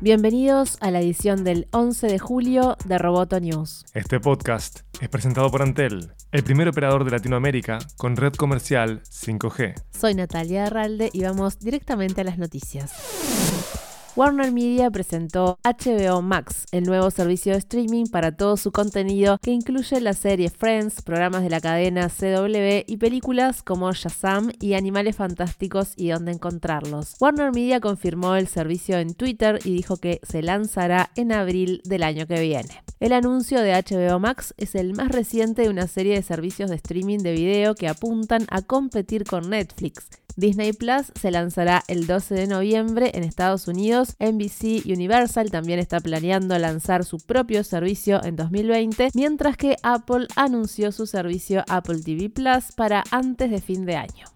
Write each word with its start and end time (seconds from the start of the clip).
Bienvenidos 0.00 0.78
a 0.80 0.92
la 0.92 1.00
edición 1.00 1.42
del 1.42 1.66
11 1.72 2.06
de 2.06 2.20
julio 2.20 2.76
de 2.84 2.98
Roboto 2.98 3.40
News. 3.40 3.84
Este 3.94 4.20
podcast 4.20 4.82
es 5.00 5.08
presentado 5.08 5.50
por 5.50 5.60
Antel, 5.60 6.12
el 6.30 6.44
primer 6.44 6.68
operador 6.68 7.04
de 7.04 7.10
Latinoamérica 7.10 7.80
con 7.96 8.16
red 8.16 8.32
comercial 8.34 9.02
5G. 9.02 9.74
Soy 9.90 10.14
Natalia 10.14 10.66
Arralde 10.66 11.10
y 11.12 11.24
vamos 11.24 11.58
directamente 11.58 12.20
a 12.20 12.24
las 12.24 12.38
noticias. 12.38 13.87
Warner 14.18 14.50
Media 14.50 14.90
presentó 14.90 15.60
HBO 15.62 16.22
Max, 16.22 16.66
el 16.72 16.82
nuevo 16.82 17.08
servicio 17.12 17.52
de 17.52 17.60
streaming 17.60 18.06
para 18.06 18.36
todo 18.36 18.56
su 18.56 18.72
contenido 18.72 19.38
que 19.40 19.52
incluye 19.52 20.00
la 20.00 20.12
serie 20.12 20.50
Friends, 20.50 21.02
programas 21.02 21.44
de 21.44 21.50
la 21.50 21.60
cadena 21.60 22.08
CW 22.08 22.82
y 22.84 22.96
películas 22.96 23.62
como 23.62 23.92
Shazam 23.92 24.50
y 24.60 24.74
Animales 24.74 25.14
Fantásticos 25.14 25.92
y 25.94 26.08
dónde 26.08 26.32
encontrarlos. 26.32 27.14
Warner 27.20 27.52
Media 27.52 27.78
confirmó 27.78 28.34
el 28.34 28.48
servicio 28.48 28.98
en 28.98 29.14
Twitter 29.14 29.60
y 29.62 29.72
dijo 29.72 29.98
que 29.98 30.18
se 30.24 30.42
lanzará 30.42 31.10
en 31.14 31.30
abril 31.30 31.80
del 31.84 32.02
año 32.02 32.26
que 32.26 32.40
viene. 32.40 32.82
El 33.00 33.12
anuncio 33.12 33.60
de 33.60 33.72
HBO 33.74 34.18
Max 34.18 34.54
es 34.56 34.74
el 34.74 34.92
más 34.92 35.10
reciente 35.10 35.62
de 35.62 35.68
una 35.68 35.86
serie 35.86 36.16
de 36.16 36.22
servicios 36.22 36.68
de 36.68 36.76
streaming 36.76 37.18
de 37.18 37.32
video 37.32 37.76
que 37.76 37.86
apuntan 37.86 38.44
a 38.50 38.62
competir 38.62 39.22
con 39.22 39.50
Netflix. 39.50 40.08
Disney 40.34 40.72
Plus 40.72 41.12
se 41.14 41.30
lanzará 41.30 41.84
el 41.86 42.08
12 42.08 42.34
de 42.34 42.46
noviembre 42.48 43.12
en 43.14 43.22
Estados 43.22 43.68
Unidos. 43.68 44.16
NBC 44.18 44.84
Universal 44.86 45.52
también 45.52 45.78
está 45.78 46.00
planeando 46.00 46.58
lanzar 46.58 47.04
su 47.04 47.18
propio 47.18 47.62
servicio 47.62 48.22
en 48.24 48.34
2020, 48.34 49.10
mientras 49.14 49.56
que 49.56 49.76
Apple 49.84 50.26
anunció 50.34 50.90
su 50.90 51.06
servicio 51.06 51.64
Apple 51.68 52.00
TV 52.04 52.30
Plus 52.30 52.72
para 52.74 53.04
antes 53.12 53.48
de 53.50 53.60
fin 53.60 53.86
de 53.86 53.94
año. 53.94 54.26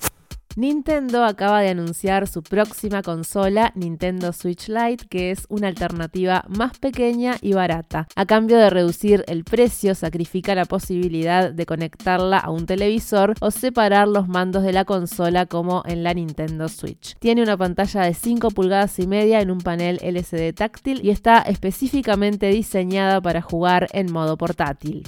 Nintendo 0.54 1.24
acaba 1.24 1.62
de 1.62 1.70
anunciar 1.70 2.28
su 2.28 2.42
próxima 2.42 3.02
consola, 3.02 3.72
Nintendo 3.74 4.32
Switch 4.34 4.68
Lite, 4.68 5.06
que 5.08 5.30
es 5.30 5.46
una 5.48 5.68
alternativa 5.68 6.44
más 6.48 6.78
pequeña 6.78 7.36
y 7.40 7.54
barata. 7.54 8.06
A 8.14 8.26
cambio 8.26 8.58
de 8.58 8.68
reducir 8.68 9.24
el 9.28 9.44
precio, 9.44 9.94
sacrifica 9.94 10.54
la 10.54 10.66
posibilidad 10.66 11.50
de 11.50 11.64
conectarla 11.64 12.38
a 12.38 12.50
un 12.50 12.66
televisor 12.66 13.34
o 13.40 13.50
separar 13.50 14.08
los 14.08 14.28
mandos 14.28 14.62
de 14.62 14.72
la 14.72 14.84
consola 14.84 15.46
como 15.46 15.82
en 15.86 16.02
la 16.02 16.12
Nintendo 16.12 16.68
Switch. 16.68 17.16
Tiene 17.18 17.42
una 17.42 17.56
pantalla 17.56 18.02
de 18.02 18.12
5 18.12 18.50
pulgadas 18.50 18.98
y 18.98 19.06
media 19.06 19.40
en 19.40 19.50
un 19.50 19.58
panel 19.58 19.98
LCD 20.02 20.54
táctil 20.54 21.00
y 21.02 21.10
está 21.10 21.38
específicamente 21.40 22.48
diseñada 22.48 23.22
para 23.22 23.40
jugar 23.40 23.88
en 23.92 24.12
modo 24.12 24.36
portátil. 24.36 25.04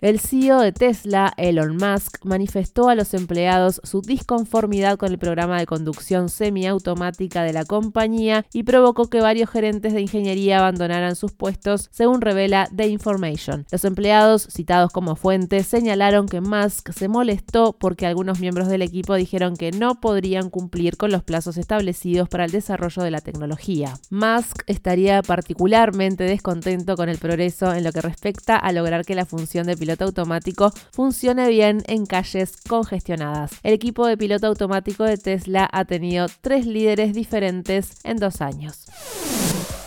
El 0.00 0.18
CEO 0.18 0.60
de 0.60 0.72
Tesla, 0.72 1.34
Elon 1.36 1.76
Musk, 1.76 2.24
manifestó 2.24 2.88
a 2.88 2.94
los 2.94 3.12
empleados 3.12 3.82
su 3.84 4.00
disconformidad 4.00 4.96
con 4.96 5.12
el 5.12 5.18
programa 5.18 5.58
de 5.58 5.66
conducción 5.66 6.30
semiautomática 6.30 7.42
de 7.42 7.52
la 7.52 7.66
compañía 7.66 8.46
y 8.54 8.62
provocó 8.62 9.10
que 9.10 9.20
varios 9.20 9.50
gerentes 9.50 9.92
de 9.92 10.00
ingeniería 10.00 10.58
abandonaran 10.58 11.16
sus 11.16 11.32
puestos, 11.32 11.90
según 11.92 12.22
revela 12.22 12.66
The 12.74 12.86
Information. 12.86 13.66
Los 13.70 13.84
empleados, 13.84 14.48
citados 14.50 14.90
como 14.90 15.16
fuentes, 15.16 15.66
señalaron 15.66 16.26
que 16.28 16.40
Musk 16.40 16.92
se 16.92 17.08
molestó 17.08 17.76
porque 17.78 18.06
algunos 18.06 18.40
miembros 18.40 18.68
del 18.68 18.80
equipo 18.80 19.16
dijeron 19.16 19.54
que 19.54 19.70
no 19.70 20.00
podrían 20.00 20.48
cumplir 20.48 20.96
con 20.96 21.10
los 21.10 21.24
plazos 21.24 21.58
establecidos 21.58 22.26
para 22.30 22.46
el 22.46 22.52
desarrollo 22.52 23.02
de 23.02 23.10
la 23.10 23.20
tecnología. 23.20 23.98
Musk 24.08 24.62
estaría 24.66 25.20
particularmente 25.20 26.24
descontento 26.24 26.96
con 26.96 27.10
el 27.10 27.18
progreso 27.18 27.74
en 27.74 27.84
lo 27.84 27.92
que 27.92 28.00
respecta 28.00 28.56
a 28.56 28.72
lograr 28.72 29.04
que 29.04 29.14
la 29.14 29.26
función 29.26 29.66
de 29.66 29.76
piloto 29.76 29.89
piloto 29.90 30.04
automático 30.04 30.70
funcione 30.92 31.48
bien 31.48 31.82
en 31.86 32.06
calles 32.06 32.58
congestionadas. 32.68 33.50
El 33.64 33.74
equipo 33.74 34.06
de 34.06 34.16
piloto 34.16 34.46
automático 34.46 35.02
de 35.02 35.16
Tesla 35.16 35.68
ha 35.72 35.84
tenido 35.84 36.26
tres 36.40 36.64
líderes 36.64 37.12
diferentes 37.12 37.98
en 38.04 38.18
dos 38.18 38.40
años. 38.40 38.86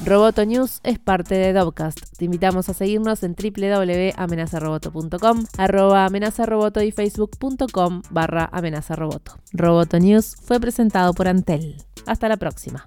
Roboto 0.03 0.45
News 0.45 0.81
es 0.83 0.99
parte 0.99 1.35
de 1.35 1.53
Dobcast. 1.53 2.17
Te 2.17 2.25
invitamos 2.25 2.67
a 2.67 2.73
seguirnos 2.73 3.23
en 3.23 3.33
www.amenazaroboto.com, 3.35 5.45
arroba 5.57 6.05
amenazaroboto 6.05 6.81
y 6.81 6.91
facebook.com 6.91 8.02
barra 8.09 8.49
amenazaroboto. 8.52 9.37
Roboto 9.53 9.99
News 9.99 10.36
fue 10.43 10.59
presentado 10.59 11.13
por 11.13 11.30
Antel. 11.30 11.77
Hasta 12.05 12.27
la 12.27 12.36
próxima. 12.36 12.83